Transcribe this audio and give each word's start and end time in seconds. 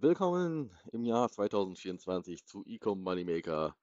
Willkommen 0.00 0.70
im 0.92 1.04
Jahr 1.04 1.28
2024 1.28 2.46
zu 2.46 2.64
Ecom 2.64 3.02
Moneymaker. 3.02 3.76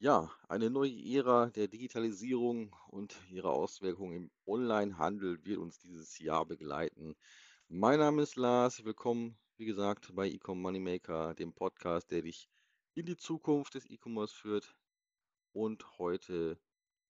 Ja, 0.00 0.28
eine 0.48 0.70
neue 0.70 0.90
Ära 0.90 1.50
der 1.50 1.68
Digitalisierung 1.68 2.74
und 2.88 3.14
ihre 3.30 3.50
Auswirkungen 3.50 4.16
im 4.16 4.30
Onlinehandel 4.44 5.38
wird 5.44 5.58
uns 5.58 5.78
dieses 5.78 6.18
Jahr 6.18 6.44
begleiten. 6.46 7.14
Mein 7.68 8.00
Name 8.00 8.22
ist 8.22 8.34
Lars. 8.34 8.84
Willkommen, 8.84 9.38
wie 9.56 9.64
gesagt, 9.64 10.12
bei 10.16 10.28
Ecom 10.28 10.60
Moneymaker, 10.60 11.32
dem 11.34 11.52
Podcast, 11.52 12.10
der 12.10 12.22
dich 12.22 12.48
in 12.94 13.06
die 13.06 13.16
Zukunft 13.16 13.76
des 13.76 13.88
E-Commerce 13.88 14.34
führt. 14.34 14.74
Und 15.52 15.96
heute 15.96 16.58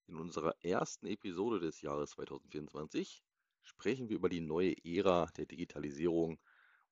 in 0.08 0.16
unserer 0.16 0.54
ersten 0.62 1.06
Episode 1.06 1.58
des 1.58 1.80
Jahres 1.80 2.10
2024 2.10 3.24
sprechen 3.62 4.10
wir 4.10 4.16
über 4.16 4.28
die 4.28 4.42
neue 4.42 4.74
Ära 4.84 5.30
der 5.38 5.46
Digitalisierung 5.46 6.38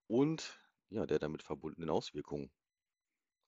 und 0.06 0.58
ja, 0.90 1.06
der 1.06 1.18
damit 1.18 1.42
verbundenen 1.42 1.90
Auswirkungen 1.90 2.50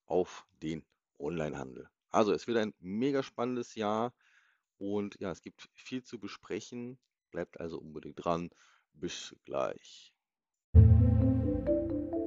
auf 0.07 0.47
den 0.63 0.85
Onlinehandel. 1.19 1.89
Also 2.11 2.33
es 2.33 2.47
wird 2.47 2.59
ein 2.59 2.75
mega 2.79 3.23
spannendes 3.23 3.75
Jahr 3.75 4.13
und 4.79 5.19
ja, 5.21 5.31
es 5.31 5.43
gibt 5.43 5.69
viel 5.75 6.03
zu 6.03 6.19
besprechen. 6.19 6.99
Bleibt 7.31 7.61
also 7.61 7.79
unbedingt 7.79 8.23
dran. 8.25 8.51
Bis 8.95 9.35
gleich. 9.45 10.13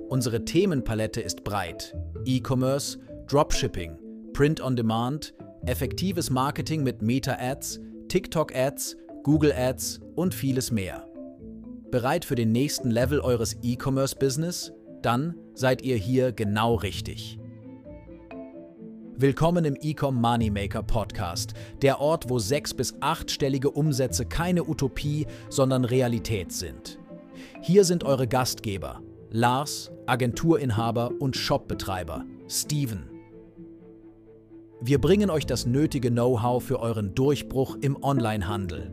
Unsere 0.10 0.46
Themenpalette 0.46 1.22
ist 1.22 1.44
breit. 1.44 1.96
E-Commerce, 2.26 2.98
Dropshipping, 3.28 4.32
Print 4.34 4.62
on 4.62 4.76
Demand, 4.76 5.34
effektives 5.66 6.30
Marketing 6.30 6.84
mit 6.84 7.02
Meta-Ads, 7.02 7.80
TikTok-Ads, 8.08 8.98
Google-Ads 9.24 10.00
und 10.16 10.34
vieles 10.34 10.72
mehr. 10.72 11.08
Bereit 11.92 12.26
für 12.26 12.36
den 12.36 12.52
nächsten 12.52 12.90
Level 12.90 13.20
eures 13.20 13.58
E-Commerce-Business? 13.62 14.72
Dann 15.06 15.36
seid 15.54 15.84
ihr 15.84 15.98
hier 15.98 16.32
genau 16.32 16.76
richtig. 16.76 17.40
Willkommen 19.18 19.64
im 19.64 19.76
Ecom 19.76 20.20
Moneymaker 20.20 20.84
Podcast, 20.84 21.54
der 21.82 22.02
Ort, 22.02 22.30
wo 22.30 22.40
sechs- 22.40 22.74
bis 22.74 22.96
achtstellige 23.00 23.70
Umsätze 23.70 24.26
keine 24.26 24.68
Utopie, 24.68 25.28
sondern 25.48 25.86
Realität 25.86 26.52
sind. 26.52 27.00
Hier 27.62 27.86
sind 27.86 28.04
eure 28.04 28.28
Gastgeber, 28.28 29.02
Lars, 29.30 29.92
Agenturinhaber 30.08 31.12
und 31.20 31.38
Shopbetreiber, 31.38 32.26
Steven. 32.50 33.10
Wir 34.82 35.00
bringen 35.00 35.30
euch 35.30 35.46
das 35.46 35.66
nötige 35.66 36.10
Know-how 36.10 36.62
für 36.62 36.80
euren 36.80 37.16
Durchbruch 37.16 37.78
im 37.80 37.96
Onlinehandel. 38.04 38.92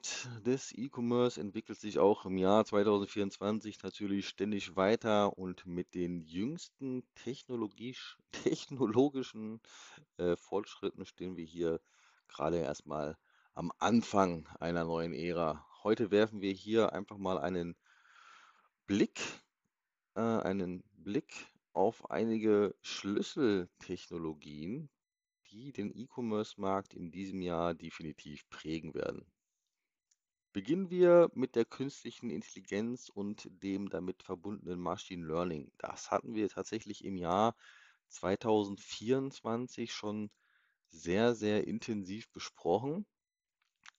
Welt 0.00 0.46
des 0.46 0.72
E-Commerce 0.72 1.38
entwickelt 1.38 1.78
sich 1.78 1.98
auch 1.98 2.24
im 2.24 2.38
Jahr 2.38 2.64
2024 2.64 3.82
natürlich 3.82 4.28
ständig 4.28 4.74
weiter 4.74 5.36
und 5.36 5.66
mit 5.66 5.94
den 5.94 6.22
jüngsten 6.22 7.02
technologisch, 7.14 8.16
technologischen 8.32 9.60
äh, 10.16 10.36
Fortschritten 10.36 11.04
stehen 11.04 11.36
wir 11.36 11.44
hier 11.44 11.82
gerade 12.28 12.56
erstmal 12.56 13.18
am 13.52 13.70
Anfang 13.78 14.48
einer 14.58 14.84
neuen 14.84 15.12
Ära. 15.12 15.66
Heute 15.84 16.10
werfen 16.10 16.40
wir 16.40 16.52
hier 16.52 16.94
einfach 16.94 17.18
mal 17.18 17.36
einen 17.36 17.76
Blick, 18.86 19.20
äh, 20.14 20.22
einen 20.22 20.82
Blick 20.94 21.46
auf 21.74 22.10
einige 22.10 22.74
Schlüsseltechnologien, 22.80 24.88
die 25.50 25.72
den 25.72 25.94
E-Commerce-Markt 25.94 26.94
in 26.94 27.10
diesem 27.10 27.42
Jahr 27.42 27.74
definitiv 27.74 28.48
prägen 28.48 28.94
werden. 28.94 29.26
Beginnen 30.52 30.90
wir 30.90 31.30
mit 31.34 31.54
der 31.54 31.64
künstlichen 31.64 32.28
Intelligenz 32.28 33.08
und 33.08 33.48
dem 33.62 33.88
damit 33.88 34.24
verbundenen 34.24 34.80
Machine 34.80 35.24
Learning. 35.24 35.70
Das 35.78 36.10
hatten 36.10 36.34
wir 36.34 36.48
tatsächlich 36.48 37.04
im 37.04 37.16
Jahr 37.16 37.54
2024 38.08 39.92
schon 39.92 40.28
sehr, 40.88 41.36
sehr 41.36 41.68
intensiv 41.68 42.28
besprochen. 42.30 43.06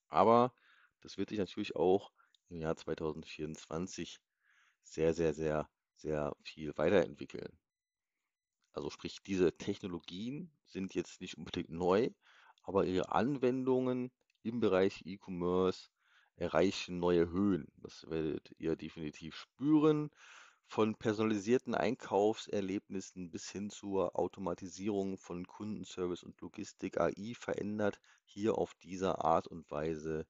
Aber 0.10 0.54
das 1.00 1.18
wird 1.18 1.30
sich 1.30 1.40
natürlich 1.40 1.78
auch 1.78 2.12
im 2.50 2.58
Jahr 2.58 2.76
2024 2.76 4.20
sehr, 4.84 5.14
sehr, 5.14 5.34
sehr, 5.34 5.70
sehr 5.96 6.36
viel 6.44 6.78
weiterentwickeln. 6.78 7.58
Also 8.74 8.90
sprich, 8.90 9.24
diese 9.24 9.58
Technologien 9.58 10.52
sind 10.66 10.96
jetzt 10.96 11.22
nicht 11.22 11.38
unbedingt 11.38 11.70
neu, 11.70 12.10
aber 12.64 12.86
ihre 12.86 13.10
Anwendungen 13.14 14.12
im 14.44 14.60
Bereich 14.60 15.06
E-Commerce 15.06 15.90
erreichen 16.42 16.98
neue 16.98 17.30
Höhen. 17.30 17.68
Das 17.78 18.10
werdet 18.10 18.54
ihr 18.58 18.76
definitiv 18.76 19.36
spüren. 19.36 20.10
Von 20.66 20.96
personalisierten 20.96 21.76
Einkaufserlebnissen 21.76 23.30
bis 23.30 23.50
hin 23.50 23.70
zur 23.70 24.18
Automatisierung 24.18 25.18
von 25.18 25.46
Kundenservice 25.46 26.24
und 26.24 26.40
Logistik 26.42 27.00
AI 27.00 27.34
verändert 27.36 28.00
hier 28.24 28.58
auf 28.58 28.74
diese 28.82 29.24
Art 29.24 29.48
und 29.48 29.70
Weise 29.70 30.26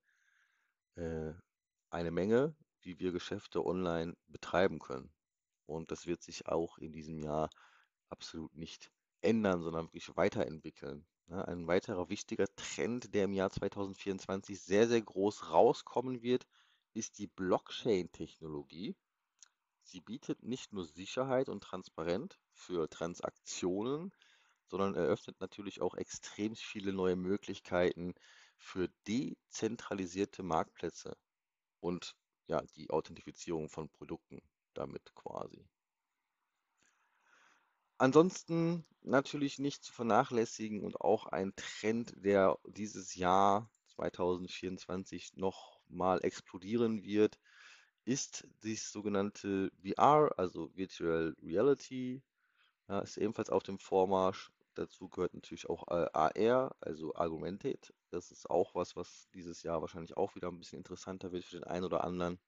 äh, 0.95 1.31
eine 1.89 2.11
Menge, 2.11 2.55
wie 2.81 2.99
wir 2.99 3.11
Geschäfte 3.11 3.65
online 3.65 4.15
betreiben 4.27 4.79
können. 4.79 5.13
Und 5.65 5.91
das 5.91 6.07
wird 6.07 6.23
sich 6.23 6.47
auch 6.47 6.77
in 6.77 6.91
diesem 6.91 7.19
Jahr 7.19 7.49
absolut 8.09 8.53
nicht 8.55 8.91
ändern, 9.21 9.61
sondern 9.61 9.85
wirklich 9.85 10.15
weiterentwickeln. 10.15 11.05
Ja, 11.27 11.43
ein 11.43 11.67
weiterer 11.67 12.09
wichtiger 12.09 12.47
Trend, 12.55 13.13
der 13.13 13.25
im 13.25 13.33
Jahr 13.33 13.51
2024 13.51 14.61
sehr, 14.61 14.87
sehr 14.87 15.01
groß 15.01 15.51
rauskommen 15.51 16.21
wird, 16.21 16.45
ist 16.93 17.19
die 17.19 17.27
Blockchain-Technologie. 17.27 18.95
Sie 19.83 20.01
bietet 20.01 20.43
nicht 20.43 20.73
nur 20.73 20.85
Sicherheit 20.85 21.49
und 21.49 21.63
Transparenz 21.63 22.35
für 22.53 22.89
Transaktionen, 22.89 24.11
sondern 24.67 24.95
eröffnet 24.95 25.39
natürlich 25.39 25.81
auch 25.81 25.95
extrem 25.95 26.55
viele 26.55 26.93
neue 26.93 27.15
Möglichkeiten 27.15 28.13
für 28.57 28.89
dezentralisierte 29.07 30.43
Marktplätze 30.43 31.17
und 31.81 32.15
ja, 32.47 32.61
die 32.75 32.89
Authentifizierung 32.89 33.69
von 33.69 33.89
Produkten 33.89 34.41
damit 34.73 35.13
quasi. 35.15 35.67
Ansonsten 38.01 38.83
natürlich 39.03 39.59
nicht 39.59 39.83
zu 39.83 39.93
vernachlässigen 39.93 40.81
und 40.81 40.99
auch 41.01 41.27
ein 41.27 41.53
Trend, 41.55 42.15
der 42.25 42.57
dieses 42.65 43.13
Jahr 43.13 43.69
2024 43.89 45.35
noch 45.35 45.79
mal 45.87 46.17
explodieren 46.23 47.03
wird, 47.03 47.37
ist 48.03 48.47
das 48.63 48.91
sogenannte 48.91 49.71
VR, 49.83 50.31
also 50.35 50.75
Virtual 50.75 51.35
Reality. 51.43 52.23
Ja, 52.87 53.01
ist 53.01 53.17
ebenfalls 53.17 53.51
auf 53.51 53.61
dem 53.61 53.77
Vormarsch. 53.77 54.51
Dazu 54.73 55.07
gehört 55.07 55.35
natürlich 55.35 55.69
auch 55.69 55.87
äh, 55.89 56.07
AR, 56.11 56.75
also 56.79 57.13
Augmented. 57.13 57.93
Das 58.09 58.31
ist 58.31 58.49
auch 58.49 58.73
was, 58.73 58.95
was 58.95 59.29
dieses 59.35 59.61
Jahr 59.61 59.79
wahrscheinlich 59.81 60.17
auch 60.17 60.33
wieder 60.33 60.47
ein 60.47 60.57
bisschen 60.57 60.79
interessanter 60.79 61.31
wird 61.31 61.45
für 61.45 61.57
den 61.57 61.65
einen 61.65 61.85
oder 61.85 62.03
anderen 62.03 62.39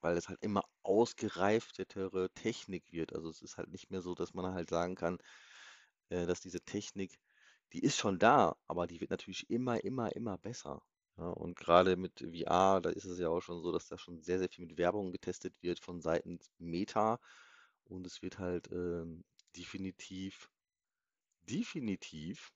weil 0.00 0.16
es 0.16 0.28
halt 0.28 0.42
immer 0.42 0.64
ausgereiftetere 0.82 2.30
Technik 2.34 2.92
wird. 2.92 3.14
Also 3.14 3.28
es 3.30 3.42
ist 3.42 3.56
halt 3.58 3.70
nicht 3.70 3.90
mehr 3.90 4.02
so, 4.02 4.14
dass 4.14 4.34
man 4.34 4.54
halt 4.54 4.70
sagen 4.70 4.94
kann, 4.94 5.18
äh, 6.10 6.26
dass 6.26 6.40
diese 6.40 6.60
Technik, 6.60 7.18
die 7.72 7.80
ist 7.82 7.96
schon 7.96 8.18
da, 8.18 8.56
aber 8.66 8.86
die 8.86 9.00
wird 9.00 9.10
natürlich 9.10 9.48
immer, 9.50 9.82
immer, 9.84 10.14
immer 10.16 10.38
besser. 10.38 10.82
Ja, 11.18 11.28
und 11.28 11.56
gerade 11.56 11.96
mit 11.96 12.20
VR, 12.20 12.80
da 12.80 12.90
ist 12.90 13.04
es 13.04 13.18
ja 13.18 13.28
auch 13.28 13.40
schon 13.42 13.60
so, 13.62 13.72
dass 13.72 13.88
da 13.88 13.98
schon 13.98 14.22
sehr, 14.22 14.38
sehr 14.38 14.48
viel 14.48 14.66
mit 14.66 14.78
Werbung 14.78 15.12
getestet 15.12 15.54
wird 15.62 15.80
von 15.80 16.00
Seiten 16.00 16.38
Meta. 16.58 17.20
Und 17.84 18.06
es 18.06 18.22
wird 18.22 18.38
halt 18.38 18.70
ähm, 18.72 19.24
definitiv, 19.56 20.48
definitiv 21.42 22.52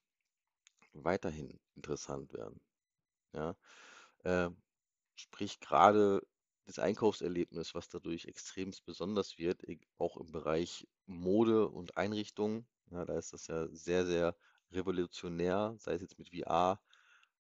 weiterhin 0.95 1.61
interessant 1.77 2.33
werden. 2.33 2.61
Ja, 3.35 3.57
äh, 4.25 4.51
sprich 5.17 5.61
gerade 5.61 6.23
das 6.65 6.79
Einkaufserlebnis, 6.79 7.75
was 7.75 7.89
dadurch 7.89 8.25
extremst 8.27 8.85
besonders 8.85 9.39
wird, 9.39 9.63
auch 9.99 10.17
im 10.17 10.33
Bereich 10.33 10.87
Mode 11.07 11.69
und 11.69 11.97
Einrichtung. 11.97 12.67
Ja, 12.91 13.05
da 13.05 13.19
ist 13.19 13.33
das 13.33 13.47
ja 13.49 13.69
sehr, 13.69 14.07
sehr 14.07 14.37
revolutionär, 14.73 15.77
sei 15.79 15.95
es 15.95 16.03
jetzt 16.03 16.19
mit 16.19 16.31
VR 16.31 16.81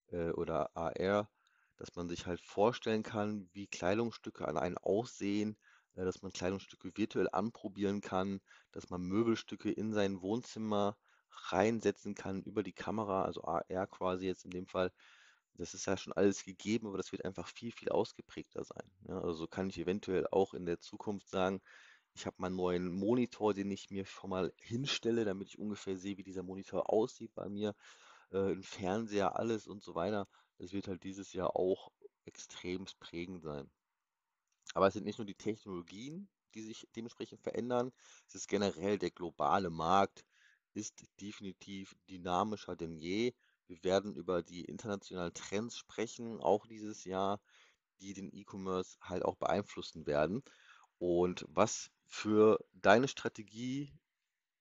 äh, 0.09 0.31
oder 0.31 0.76
AR, 0.76 1.31
dass 1.76 1.94
man 1.97 2.09
sich 2.09 2.26
halt 2.26 2.41
vorstellen 2.41 3.03
kann, 3.03 3.49
wie 3.53 3.67
Kleidungsstücke 3.67 4.47
an 4.47 4.56
einen 4.59 4.79
aussehen, 4.79 5.56
äh, 5.94 6.05
dass 6.05 6.23
man 6.23 6.32
Kleidungsstücke 6.32 6.93
virtuell 6.97 7.29
anprobieren 7.31 8.00
kann, 8.00 8.41
dass 8.73 8.91
man 8.91 9.03
Möbelstücke 9.03 9.70
in 9.70 9.93
sein 9.93 10.20
Wohnzimmer 10.23 10.97
reinsetzen 11.31 12.15
kann 12.15 12.43
über 12.43 12.62
die 12.62 12.73
Kamera, 12.73 13.25
also 13.25 13.43
AR 13.44 13.87
quasi 13.87 14.27
jetzt 14.27 14.44
in 14.44 14.50
dem 14.50 14.67
Fall, 14.67 14.93
das 15.56 15.75
ist 15.75 15.87
ja 15.87 15.97
schon 15.97 16.12
alles 16.12 16.45
gegeben, 16.45 16.87
aber 16.87 16.97
das 16.97 17.12
wird 17.12 17.25
einfach 17.25 17.49
viel, 17.49 17.73
viel 17.73 17.89
ausgeprägter 17.91 18.65
sein. 18.65 18.91
Ja, 19.09 19.21
also 19.21 19.35
so 19.35 19.47
kann 19.47 19.69
ich 19.69 19.79
eventuell 19.79 20.27
auch 20.31 20.55
in 20.55 20.67
der 20.67 20.81
Zukunft 20.81 21.29
sagen, 21.29 21.61
ich 22.15 22.27
habe 22.27 22.37
meinen 22.39 22.56
neuen 22.56 22.93
Monitor, 22.93 23.55
den 23.55 23.71
ich 23.71 23.91
mir 23.91 24.06
schon 24.06 24.31
mal 24.31 24.53
hinstelle, 24.61 25.25
damit 25.25 25.49
ich 25.49 25.59
ungefähr 25.59 25.97
sehe, 25.97 26.17
wie 26.17 26.23
dieser 26.23 26.43
Monitor 26.43 26.91
aussieht 26.93 27.35
bei 27.35 27.49
mir, 27.49 27.75
äh, 28.31 28.53
ein 28.53 28.62
Fernseher, 28.62 29.37
alles 29.39 29.67
und 29.67 29.83
so 29.83 29.95
weiter. 29.95 30.29
Das 30.59 30.73
wird 30.73 30.89
halt 30.89 31.03
dieses 31.05 31.33
Jahr 31.33 31.56
auch 31.56 31.91
extrem 32.25 32.87
prägend 33.01 33.43
sein. 33.43 33.71
Aber 34.75 34.87
es 34.89 34.95
sind 34.95 35.05
nicht 35.05 35.19
nur 35.19 35.27
die 35.27 35.35
Technologien, 35.35 36.29
die 36.55 36.62
sich 36.62 36.87
dementsprechend 36.95 37.41
verändern, 37.41 37.93
es 38.29 38.37
ist 38.37 38.49
generell 38.49 38.99
der 38.99 39.11
globale 39.11 39.71
Markt 39.71 40.25
ist 40.75 41.05
definitiv 41.21 41.95
dynamischer 42.09 42.77
denn 42.77 42.97
je. 42.97 43.33
Wir 43.67 43.83
werden 43.83 44.15
über 44.15 44.43
die 44.43 44.65
internationalen 44.65 45.35
Trends 45.35 45.77
sprechen, 45.79 46.41
auch 46.41 46.67
dieses 46.67 47.05
Jahr, 47.05 47.41
die 48.01 48.13
den 48.13 48.33
E-Commerce 48.33 48.99
halt 49.01 49.25
auch 49.25 49.37
beeinflussen 49.37 50.07
werden. 50.07 50.43
Und 50.99 51.45
was 51.49 51.91
für 52.07 52.59
deine 52.73 53.09
Strategie 53.09 53.93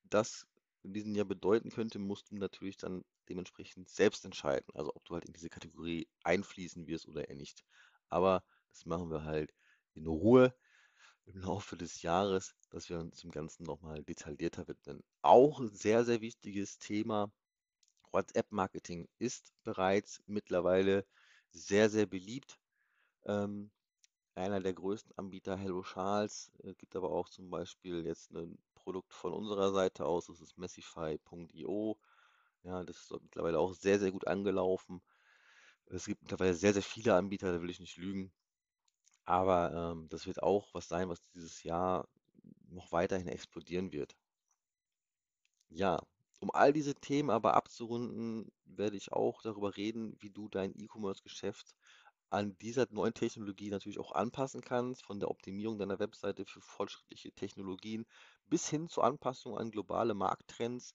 das 0.04 0.48
in 0.84 0.94
diesem 0.94 1.16
Jahr 1.16 1.26
bedeuten 1.26 1.70
könnte, 1.70 2.00
musst 2.00 2.32
du 2.32 2.36
natürlich 2.36 2.78
dann 2.78 3.04
dementsprechend 3.30 3.90
selbst 3.90 4.26
entscheiden. 4.26 4.68
Also 4.74 4.94
ob 4.96 5.06
du 5.06 5.14
halt 5.14 5.26
in 5.26 5.34
diese 5.34 5.50
Kategorie 5.50 6.08
einfließen 6.24 6.88
wirst 6.88 7.08
oder 7.08 7.28
eher 7.30 7.36
nicht. 7.36 7.64
Aber 8.10 8.44
das 8.70 8.86
machen 8.86 9.10
wir 9.10 9.24
halt 9.24 9.54
in 9.94 10.08
Ruhe 10.08 10.54
im 11.26 11.40
Laufe 11.40 11.78
des 11.78 12.02
Jahres, 12.02 12.56
dass 12.70 12.90
wir 12.90 13.00
uns 13.00 13.22
dem 13.22 13.32
Ganzen 13.32 13.64
nochmal 13.64 14.04
detaillierter 14.04 14.68
widmen. 14.68 15.04
Auch 15.22 15.60
ein 15.60 15.74
sehr, 15.74 16.04
sehr 16.06 16.22
wichtiges 16.22 16.78
Thema. 16.80 17.32
WhatsApp-Marketing 18.14 19.08
ist 19.20 19.54
bereits 19.64 20.24
mittlerweile 20.28 21.06
sehr, 21.52 21.90
sehr 21.90 22.06
beliebt. 22.06 22.60
Ähm, 23.26 23.72
einer 24.36 24.62
der 24.62 24.74
größten 24.74 25.14
Anbieter, 25.18 25.58
Hello 25.58 25.84
Charles, 25.84 26.52
äh, 26.64 26.74
gibt 26.76 26.96
aber 26.96 27.12
auch 27.12 27.30
zum 27.30 27.50
Beispiel 27.50 28.06
jetzt 28.06 28.32
ein 28.34 28.58
Produkt 28.76 29.14
von 29.14 29.34
unserer 29.34 29.72
Seite 29.74 30.06
aus, 30.06 30.28
das 30.28 30.42
ist 30.42 30.58
Messify.io. 30.58 31.98
Ja, 32.64 32.84
das 32.84 32.98
ist 33.02 33.12
mittlerweile 33.22 33.60
auch 33.60 33.74
sehr, 33.74 34.00
sehr 34.00 34.12
gut 34.12 34.28
angelaufen. 34.28 35.02
Es 35.88 36.06
gibt 36.08 36.22
mittlerweile 36.24 36.54
sehr, 36.56 36.74
sehr 36.74 36.84
viele 36.84 37.16
Anbieter, 37.16 37.54
da 37.54 37.62
will 37.62 37.70
ich 37.70 37.80
nicht 37.80 37.98
lügen. 37.98 38.34
Aber 39.26 39.74
ähm, 39.94 40.08
das 40.10 40.28
wird 40.28 40.42
auch 40.44 40.74
was 40.74 40.88
sein, 40.88 41.10
was 41.10 41.22
dieses 41.34 41.64
Jahr 41.64 42.08
noch 42.70 42.92
weiterhin 42.94 43.28
explodieren 43.28 43.92
wird. 43.92 44.16
Ja, 45.70 46.00
um 46.44 46.52
all 46.52 46.74
diese 46.74 46.94
Themen 46.94 47.30
aber 47.30 47.54
abzurunden, 47.54 48.52
werde 48.66 48.98
ich 48.98 49.14
auch 49.14 49.42
darüber 49.42 49.78
reden, 49.78 50.18
wie 50.20 50.30
du 50.30 50.50
dein 50.50 50.78
E-Commerce-Geschäft 50.78 51.74
an 52.30 52.58
dieser 52.58 52.86
neuen 52.92 53.14
Technologie 53.14 53.70
natürlich 53.70 53.98
auch 53.98 54.12
anpassen 54.12 54.60
kannst, 54.62 55.04
von 55.04 55.22
der 55.22 55.32
Optimierung 55.32 55.78
deiner 55.80 56.00
Webseite 56.00 56.46
für 56.46 56.60
fortschrittliche 56.60 57.32
Technologien 57.32 58.06
bis 58.48 58.68
hin 58.68 58.90
zur 58.90 59.06
Anpassung 59.06 59.58
an 59.58 59.72
globale 59.72 60.14
Markttrends. 60.16 60.94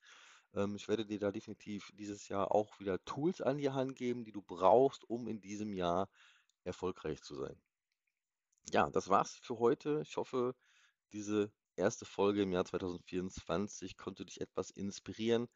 Ähm, 0.55 0.77
ich 0.77 0.87
werde 0.87 1.07
dir 1.07 1.19
da 1.19 1.33
definitiv 1.33 1.93
dieses 1.95 2.29
Jahr 2.29 2.53
auch 2.55 2.79
wieder 2.79 3.03
Tools 3.07 3.41
an 3.41 3.57
die 3.57 3.71
Hand 3.71 3.97
geben, 3.97 4.25
die 4.25 4.33
du 4.33 4.43
brauchst, 4.43 5.09
um 5.09 5.29
in 5.29 5.41
diesem 5.41 5.73
Jahr 5.73 6.11
erfolgreich 6.65 7.23
zu 7.23 7.37
sein. 7.37 7.59
Ja, 8.71 8.91
das 8.91 9.09
war's 9.09 9.39
für 9.43 9.59
heute. 9.59 10.03
Ich 10.03 10.19
hoffe, 10.19 10.55
diese 11.13 11.51
erste 11.79 12.05
Folge 12.05 12.43
im 12.43 12.53
Jahr 12.53 12.65
2024 12.65 13.97
konnte 13.97 14.25
dich 14.27 14.41
etwas 14.41 14.71
inspirieren, 14.71 15.49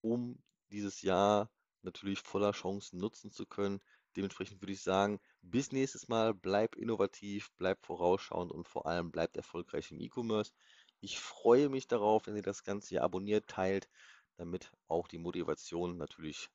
um 0.00 0.42
dieses 0.70 1.02
Jahr 1.02 1.50
natürlich 1.82 2.20
voller 2.20 2.52
Chancen 2.52 2.98
nutzen 2.98 3.30
zu 3.30 3.46
können. 3.46 3.80
Dementsprechend 4.16 4.60
würde 4.60 4.72
ich 4.72 4.82
sagen, 4.82 5.20
bis 5.42 5.72
nächstes 5.72 6.08
Mal, 6.08 6.34
bleib 6.34 6.76
innovativ, 6.76 7.50
bleib 7.56 7.84
vorausschauend 7.84 8.52
und 8.52 8.68
vor 8.68 8.86
allem 8.86 9.10
bleib 9.10 9.36
erfolgreich 9.36 9.90
im 9.90 10.00
E-Commerce. 10.00 10.52
Ich 11.00 11.20
freue 11.20 11.68
mich 11.68 11.86
darauf, 11.86 12.26
wenn 12.26 12.36
ihr 12.36 12.42
das 12.42 12.64
Ganze 12.64 12.88
hier 12.88 13.04
abonniert, 13.04 13.48
teilt, 13.48 13.88
damit 14.36 14.72
auch 14.88 15.08
die 15.08 15.18
Motivation 15.18 15.96
natürlich 15.96 16.50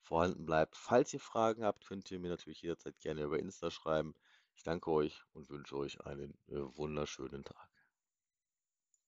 vorhanden 0.00 0.46
bleibt. 0.46 0.76
Falls 0.76 1.12
ihr 1.12 1.20
Fragen 1.20 1.64
habt, 1.64 1.86
könnt 1.86 2.10
ihr 2.10 2.18
mir 2.18 2.30
natürlich 2.30 2.62
jederzeit 2.62 2.98
gerne 2.98 3.22
über 3.22 3.38
Insta 3.38 3.70
schreiben. 3.70 4.14
Ich 4.54 4.62
danke 4.62 4.90
euch 4.90 5.22
und 5.32 5.48
wünsche 5.50 5.76
euch 5.76 6.00
einen 6.04 6.38
äh, 6.48 6.56
wunderschönen 6.76 7.44
Tag. 7.44 7.71